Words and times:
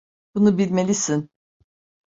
Bunu 0.35 0.57
bilmelisin. 0.57 1.29